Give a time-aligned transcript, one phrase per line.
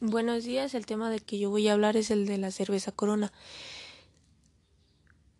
[0.00, 2.92] Buenos días, el tema del que yo voy a hablar es el de la cerveza
[2.92, 3.32] Corona.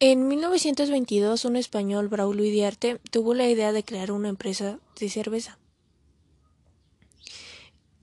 [0.00, 5.58] En 1922, un español, Braulio Idiarte, tuvo la idea de crear una empresa de cerveza.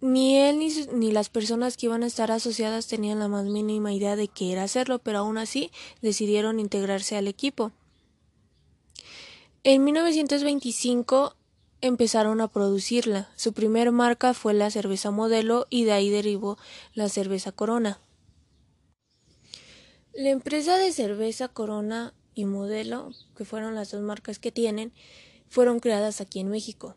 [0.01, 3.91] Ni él ni, ni, las personas que iban a estar asociadas tenían la más mínima
[3.91, 5.71] idea de qué era hacerlo, pero aún así
[6.03, 7.71] decidieron integrarse al equipo.
[9.63, 11.35] En 1925
[11.87, 13.29] empezaron a producirla.
[13.35, 16.57] Su primer marca fue la cerveza modelo y de ahí derivó
[16.93, 17.99] la cerveza Corona.
[20.13, 24.93] La empresa de cerveza Corona y Modelo, que fueron las dos marcas que tienen,
[25.49, 26.95] fueron creadas aquí en México.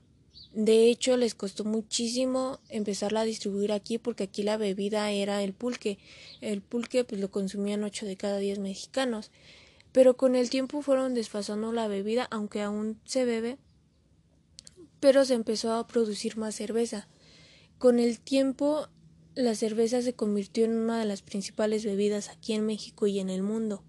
[0.53, 5.53] De hecho, les costó muchísimo empezarla a distribuir aquí porque aquí la bebida era el
[5.53, 5.99] pulque.
[6.41, 9.31] El pulque pues lo consumían 8 de cada 10 mexicanos.
[9.93, 13.59] Pero con el tiempo fueron desfasando la bebida, aunque aún se bebe,
[15.01, 17.09] pero se empezó a producir más cerveza.
[17.79, 18.89] Con el tiempo,
[19.35, 23.31] la cerveza se convirtió en una de las principales bebidas aquí en México y en
[23.31, 23.85] el mundo.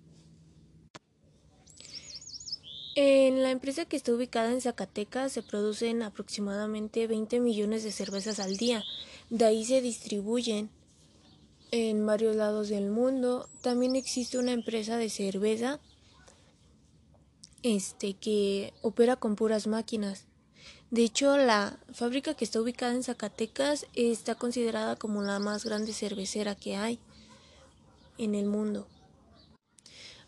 [2.95, 8.39] En la empresa que está ubicada en Zacatecas se producen aproximadamente 20 millones de cervezas
[8.39, 8.83] al día.
[9.29, 10.69] De ahí se distribuyen
[11.71, 13.47] en varios lados del mundo.
[13.61, 15.79] También existe una empresa de cerveza
[17.63, 20.28] este que opera con puras máquinas.
[20.91, 25.93] De hecho, la fábrica que está ubicada en Zacatecas está considerada como la más grande
[25.93, 26.99] cervecera que hay
[28.17, 28.87] en el mundo.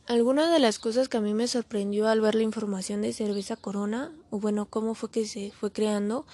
[0.06, 3.56] Alguna de las cosas que a mí me sorprendió al ver la información de cerveza
[3.56, 6.26] Corona, o bueno, cómo fue que se fue creando,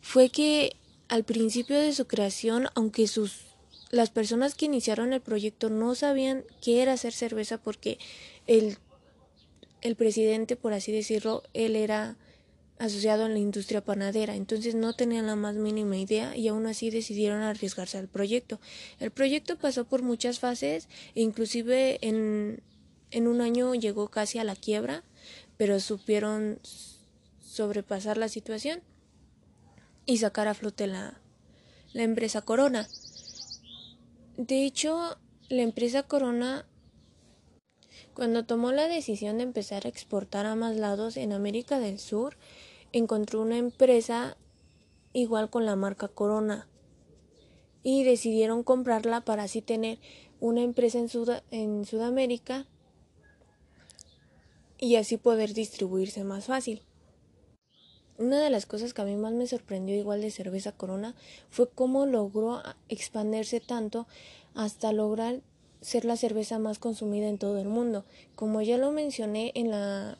[0.00, 0.76] fue que
[1.08, 3.46] al principio de su creación, aunque sus
[3.90, 7.98] las personas que iniciaron el proyecto no sabían qué era hacer cerveza porque
[8.48, 8.76] el,
[9.82, 12.16] el presidente, por así decirlo, él era
[12.78, 16.90] asociado en la industria panadera, entonces no tenían la más mínima idea y aún así
[16.90, 18.60] decidieron arriesgarse al proyecto.
[18.98, 22.62] El proyecto pasó por muchas fases e inclusive en,
[23.10, 25.04] en un año llegó casi a la quiebra,
[25.56, 26.58] pero supieron
[27.40, 28.80] sobrepasar la situación
[30.06, 31.20] y sacar a flote la,
[31.92, 32.88] la empresa Corona.
[34.36, 35.16] De hecho,
[35.48, 36.66] la empresa Corona
[38.14, 42.36] cuando tomó la decisión de empezar a exportar a más lados en América del Sur,
[42.92, 44.36] encontró una empresa
[45.12, 46.68] igual con la marca Corona
[47.82, 49.98] y decidieron comprarla para así tener
[50.40, 50.98] una empresa
[51.50, 52.66] en, Sudamérica
[54.78, 56.82] y así poder distribuirse más fácil.
[58.16, 61.14] Una de las cosas que a mí más me sorprendió igual de cerveza Corona
[61.50, 64.06] fue cómo logró expandirse tanto
[64.54, 65.42] hasta lograr
[65.84, 68.04] ser la cerveza más consumida en todo el mundo.
[68.36, 70.16] Como ya lo mencioné en la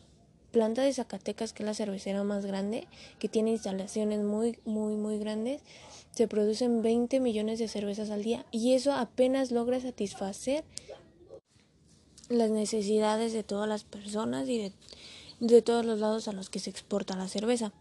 [0.53, 2.87] planta de Zacatecas, que es la cervecera más grande,
[3.19, 5.63] que tiene instalaciones muy, muy, muy grandes,
[6.11, 10.65] se producen 20 millones de cervezas al día y eso apenas logra satisfacer
[12.29, 14.73] las necesidades de todas las personas y de,
[15.41, 17.73] de todos los lados a los que se exporta la cerveza.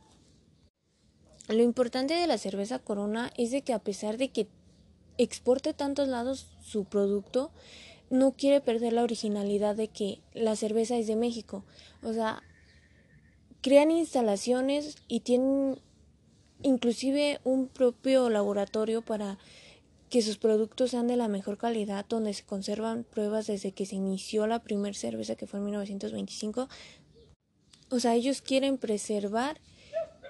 [1.49, 4.47] Lo importante de la cerveza Corona es de que a pesar de que
[5.17, 7.51] exporte tantos lados su producto,
[8.09, 11.63] no quiere perder la originalidad de que la cerveza es de México.
[12.03, 12.43] O sea,
[13.61, 15.79] crean instalaciones y tienen
[16.61, 19.37] inclusive un propio laboratorio para
[20.09, 23.95] que sus productos sean de la mejor calidad, donde se conservan pruebas desde que se
[23.95, 26.69] inició la primera cerveza que fue en 1925.
[27.89, 29.59] O sea, ellos quieren preservar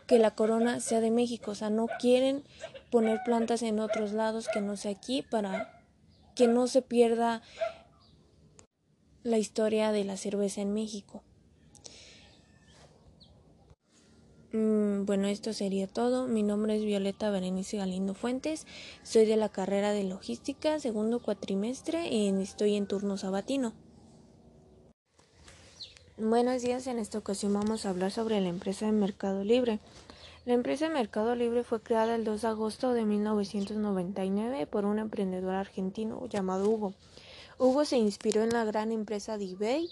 [0.07, 2.43] que la corona sea de México, o sea, no quieren
[2.93, 5.81] poner plantas en otros lados que no sea aquí para
[6.35, 7.41] que no se pierda
[9.23, 11.23] la historia de la cerveza en México.
[14.51, 16.27] Mm, bueno, esto sería todo.
[16.27, 18.67] Mi nombre es Violeta Berenice Galindo Fuentes.
[19.01, 23.73] Soy de la carrera de logística, segundo cuatrimestre, y estoy en turno sabatino.
[26.19, 29.79] Buenos días, en esta ocasión vamos a hablar sobre la empresa de Mercado Libre.
[30.45, 35.55] La empresa Mercado Libre fue creada el 2 de agosto de 1999 por un emprendedor
[35.55, 36.93] argentino llamado Hugo.
[37.59, 39.89] Hugo se inspiró en la gran empresa de eBay,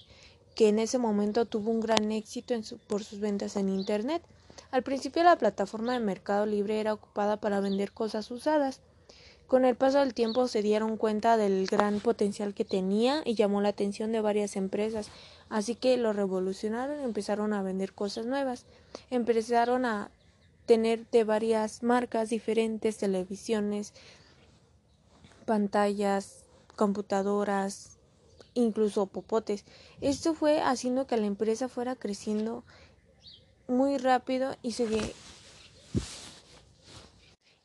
[0.54, 2.54] que en ese momento tuvo un gran éxito
[2.88, 4.24] por sus ventas en Internet.
[4.72, 8.82] Al principio la plataforma de Mercado Libre era ocupada para vender cosas usadas.
[9.48, 13.62] Con el paso del tiempo se dieron cuenta del gran potencial que tenía y llamó
[13.62, 15.12] la atención de varias empresas,
[15.50, 18.66] así que lo revolucionaron y empezaron a vender cosas nuevas.
[19.10, 20.12] Empezaron a
[20.66, 23.94] tener de varias marcas diferentes, televisiones,
[25.46, 27.98] pantallas, computadoras,
[28.54, 29.66] incluso popotes.
[30.02, 32.64] Esto fue haciendo que la empresa fuera creciendo
[33.68, 34.88] muy rápido y se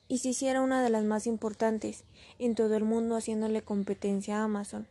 [0.09, 2.05] y se hiciera una de las más importantes
[2.39, 4.87] en todo el mundo haciéndole competencia a Amazon.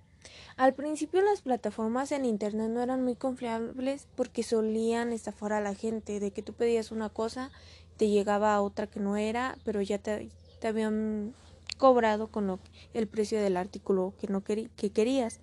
[0.57, 5.75] Al principio las plataformas en Internet no eran muy confiables porque solían estafar a la
[5.75, 7.51] gente, de que tú pedías una cosa,
[7.97, 10.29] te llegaba a otra que no era, pero ya te,
[10.63, 11.33] habían
[11.77, 12.59] cobrado con
[12.93, 15.39] el precio del artículo que, no que querías.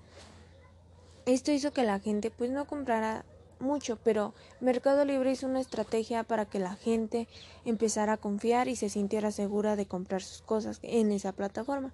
[1.26, 3.24] Esto hizo que la gente pues no comprara
[3.62, 7.28] mucho, pero Mercado Libre hizo una estrategia para que la gente
[7.64, 11.92] empezara a confiar y se sintiera segura de comprar sus cosas en esa plataforma.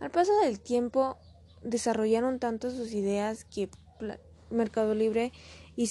[0.00, 1.16] Al paso del tiempo,
[1.62, 3.70] desarrollaron tanto sus ideas que
[4.50, 5.32] Mercado Libre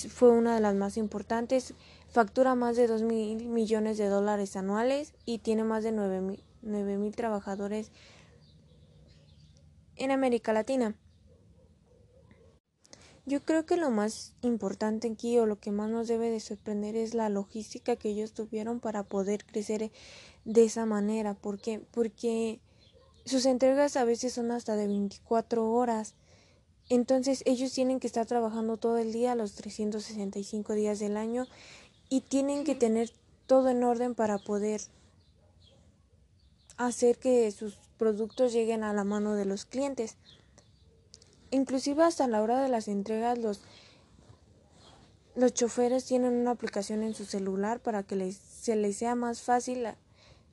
[0.09, 1.73] fue una de las más importantes,
[2.13, 6.37] factura más de 2 mil millones de dólares anuales y tiene más de 9
[6.97, 7.91] mil, trabajadores
[9.95, 10.95] en América Latina.
[13.25, 16.95] Yo creo que lo más importante aquí o lo que más nos debe de sorprender
[16.95, 19.91] es la logística que ellos tuvieron para poder crecer
[20.45, 21.33] de esa manera.
[21.33, 21.81] ¿Por qué?
[21.91, 22.59] Porque
[23.25, 26.13] sus entregas a veces son hasta de 24 horas.
[26.89, 31.47] Entonces ellos tienen que estar trabajando todo el día, los 365 días del año,
[32.13, 33.09] y tienen que tener
[33.47, 34.81] todo en orden para poder
[36.77, 40.15] hacer que sus productos lleguen a la mano de los clientes.
[41.49, 43.61] Inclusive hasta la hora de las entregas los,
[45.33, 49.41] los choferes tienen una aplicación en su celular para que les, se les sea más
[49.41, 49.83] fácil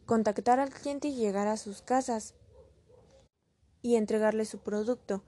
[0.06, 2.32] contactar al cliente y llegar a sus casas
[3.82, 5.22] y entregarle su producto.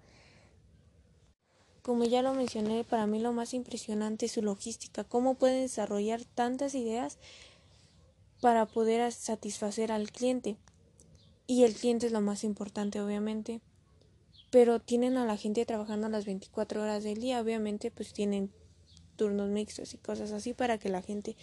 [1.82, 6.24] Como ya lo mencioné, para mí lo más impresionante es su logística, cómo pueden desarrollar
[6.24, 7.18] tantas ideas
[8.40, 10.56] para poder satisfacer al cliente.
[11.48, 13.60] Y el cliente es lo más importante, obviamente.
[14.50, 18.52] Pero tienen a la gente trabajando las 24 horas del día, obviamente, pues tienen
[19.16, 21.36] turnos mixtos y cosas así para que la gente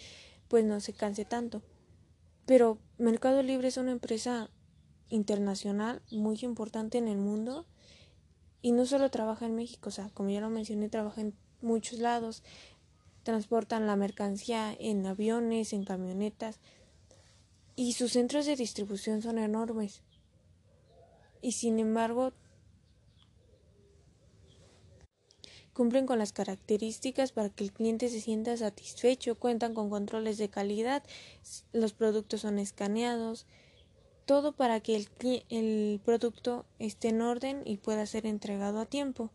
[0.48, 1.62] pues no se canse tanto.
[2.46, 4.50] Pero Mercado Libre es una empresa
[5.08, 7.66] internacional muy importante en el mundo
[8.62, 11.98] y no solo trabaja en México, o sea, como ya lo mencioné, trabaja en muchos
[11.98, 12.42] lados,
[13.22, 16.58] transportan la mercancía en aviones, en camionetas
[17.76, 20.02] y sus centros de distribución son enormes.
[21.42, 22.32] Y sin embargo,
[25.72, 30.50] cumplen con las características para que el cliente se sienta satisfecho, cuentan con controles de
[30.50, 31.02] calidad,
[31.72, 33.46] los productos son escaneados,
[34.26, 35.08] todo para que el,
[35.48, 39.30] el producto esté en orden y pueda ser entregado a tiempo.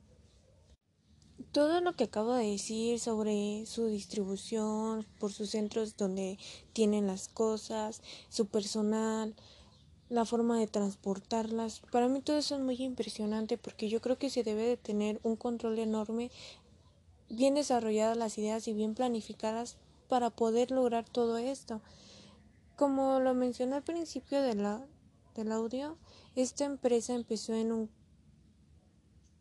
[1.51, 6.37] Todo lo que acabo de decir sobre su distribución, por sus centros donde
[6.73, 9.35] tienen las cosas, su personal,
[10.09, 14.29] la forma de transportarlas, para mí todo eso es muy impresionante porque yo creo que
[14.29, 16.29] se debe de tener un control enorme,
[17.29, 19.77] bien desarrolladas las ideas y bien planificadas
[20.07, 21.81] para poder lograr todo esto.
[22.75, 25.97] Como lo mencioné al principio del audio,
[26.35, 27.53] esta empresa empezó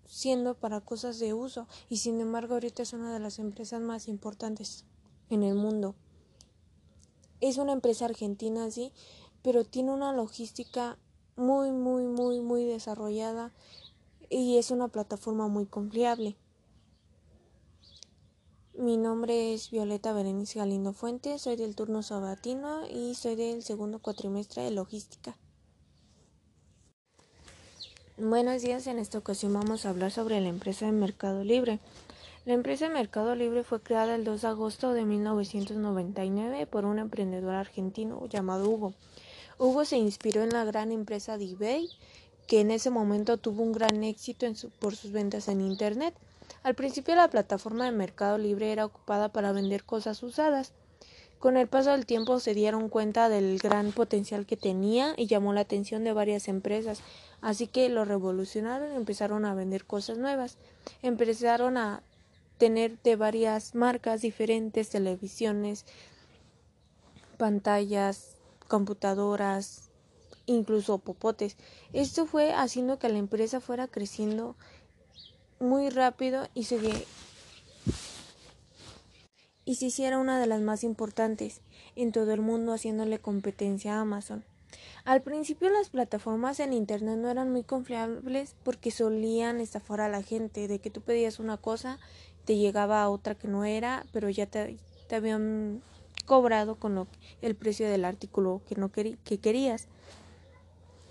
[0.07, 4.07] siendo para cosas de uso y sin embargo ahorita es una de las empresas más
[4.07, 4.85] importantes
[5.31, 5.97] en el mundo.
[7.41, 8.93] Es una empresa argentina, sí,
[9.43, 10.97] pero tiene una logística
[11.35, 13.53] muy, muy, muy, muy desarrollada
[14.31, 16.37] y es una plataforma muy confiable.
[18.77, 24.01] Mi nombre es Violeta Berenice Galindo Fuentes, soy del turno sabatino y soy del segundo
[24.01, 25.37] cuatrimestre de logística.
[28.17, 31.79] Buenos días, en esta ocasión vamos a hablar sobre la empresa de Mercado Libre.
[32.47, 36.99] La empresa de Mercado Libre fue creada el 2 de agosto de 1999 por un
[36.99, 38.93] emprendedor argentino llamado Hugo.
[39.57, 41.89] Hugo se inspiró en la gran empresa de eBay,
[42.49, 44.49] que en ese momento tuvo un gran éxito
[44.81, 46.17] por sus ventas en Internet.
[46.65, 50.73] Al principio la plataforma de Mercado Libre era ocupada para vender cosas usadas.
[51.39, 55.53] Con el paso del tiempo se dieron cuenta del gran potencial que tenía y llamó
[55.53, 57.03] la atención de varias empresas,
[57.43, 60.57] así que lo revolucionaron y empezaron a vender cosas nuevas.
[61.03, 62.03] Empezaron a
[62.57, 65.85] tener de varias marcas diferentes, televisiones,
[67.37, 68.37] pantallas,
[68.69, 69.91] computadoras,
[70.47, 71.59] incluso popotes.
[71.93, 74.57] Esto fue haciendo que la empresa fuera creciendo
[75.65, 76.79] muy rápido y se,
[79.65, 81.61] y se hiciera una de las más importantes
[81.97, 84.45] en todo el mundo haciéndole competencia a Amazon.
[85.05, 90.23] Al principio las plataformas en Internet no eran muy confiables porque solían estafar a la
[90.23, 91.99] gente, de que tú pedías una cosa,
[92.45, 94.79] te llegaba otra que no era, pero ya te,
[95.11, 95.83] habían
[96.27, 97.07] cobrado con
[97.43, 99.89] el precio del artículo que, no que querías.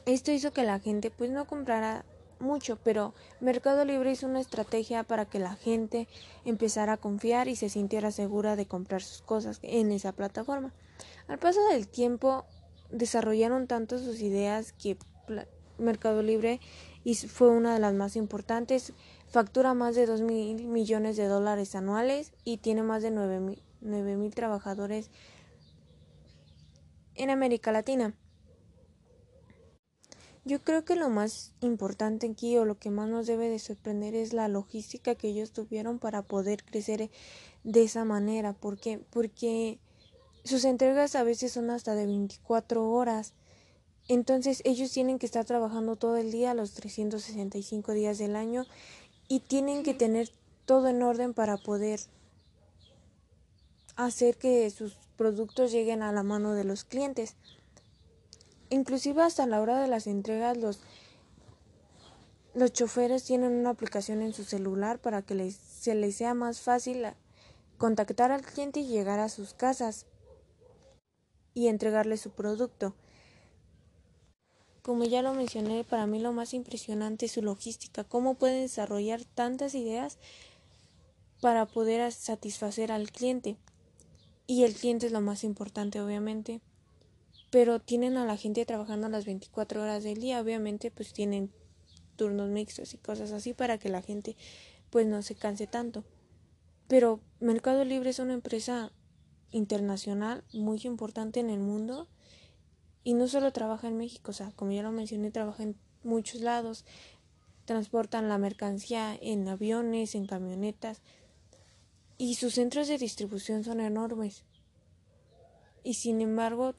[0.06, 2.04] Esto hizo que la gente pues no comprara
[2.44, 6.08] mucho, pero Mercado Libre hizo una estrategia para que la gente
[6.46, 10.74] empezara a confiar y se sintiera segura de comprar sus cosas en esa plataforma.
[11.28, 12.46] Al paso del tiempo,
[12.92, 14.98] desarrollaron tanto sus ideas que
[15.78, 16.60] Mercado Libre
[17.28, 18.94] fue una de las más importantes.
[19.28, 24.36] Factura más de 2 mil millones de dólares anuales y tiene más de 9 mil
[24.36, 25.10] trabajadores
[27.16, 28.14] en América Latina.
[30.46, 34.14] Yo creo que lo más importante aquí o lo que más nos debe de sorprender
[34.14, 37.10] es la logística que ellos tuvieron para poder crecer
[37.64, 38.52] de esa manera.
[38.52, 39.00] ¿Por qué?
[39.10, 39.80] Porque
[40.44, 43.34] sus entregas a veces son hasta de 24 horas.
[44.10, 48.66] Entonces ellos tienen que estar trabajando todo el día, los 365 días del año,
[49.30, 50.30] y tienen que tener
[50.66, 52.02] todo en orden para poder
[53.96, 57.38] hacer que sus productos lleguen a la mano de los clientes.
[58.74, 60.80] Inclusive hasta la hora de las entregas los,
[62.56, 66.60] los choferes tienen una aplicación en su celular para que les, se les sea más
[66.60, 67.06] fácil
[67.78, 70.08] contactar al cliente y llegar a sus casas
[71.54, 72.96] y entregarle su producto.
[74.82, 79.24] Como ya lo mencioné, para mí lo más impresionante es su logística, cómo pueden desarrollar
[79.24, 80.18] tantas ideas
[81.42, 83.56] para poder satisfacer al cliente.
[84.48, 86.60] Y el cliente es lo más importante, obviamente
[87.54, 91.52] pero tienen a la gente trabajando las 24 horas del día, obviamente pues tienen
[92.16, 94.36] turnos mixtos y cosas así para que la gente
[94.90, 96.04] pues no se canse tanto.
[96.88, 98.92] Pero Mercado Libre es una empresa
[99.52, 102.08] internacional muy importante en el mundo
[103.04, 106.42] y no solo trabaja en México, o sea, como ya lo mencioné, trabaja en muchos
[106.42, 106.86] lados,
[107.66, 111.04] transportan la mercancía en aviones, en camionetas
[112.18, 114.44] y sus centros de distribución son enormes.
[115.84, 116.74] Y sin embargo,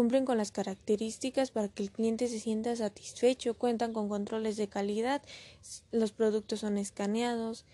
[0.00, 4.66] cumplen con las características para que el cliente se sienta satisfecho, cuentan con controles de
[4.66, 5.20] calidad,
[5.92, 7.66] los productos son escaneados,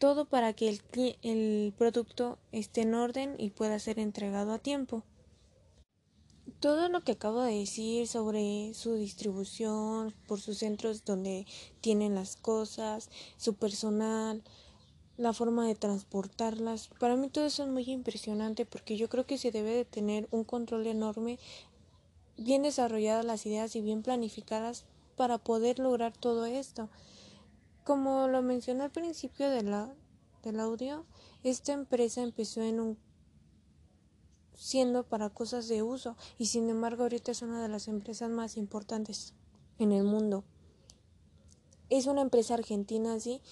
[0.00, 0.82] todo para que el,
[1.22, 5.04] el producto esté en orden y pueda ser entregado a tiempo.
[6.58, 11.46] Todo lo que acabo de decir sobre su distribución, por sus centros donde
[11.80, 14.42] tienen las cosas, su personal,
[15.16, 16.90] la forma de transportarlas.
[16.98, 20.28] Para mí todo eso es muy impresionante porque yo creo que se debe de tener
[20.30, 21.38] un control enorme,
[22.36, 24.84] bien desarrolladas las ideas y bien planificadas
[25.16, 26.88] para poder lograr todo esto.
[27.84, 29.72] Como lo mencioné al principio del
[30.60, 31.04] audio,
[31.42, 32.98] esta empresa empezó en un
[34.56, 38.56] siendo para cosas de uso y sin embargo ahorita es una de las empresas más
[38.56, 39.34] importantes
[39.78, 40.44] en el mundo.
[41.90, 43.42] Es una empresa argentina, sí,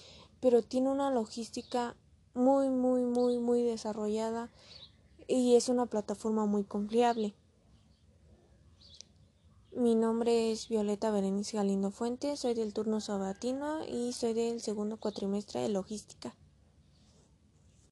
[0.43, 1.95] pero tiene una logística
[2.33, 4.49] muy, muy, muy, muy desarrollada
[5.25, 7.33] y es una plataforma muy confiable.
[9.71, 14.97] Mi nombre es Violeta Berenice Galindo Fuentes, soy del turno sabatino y soy del segundo
[14.97, 16.35] cuatrimestre de logística.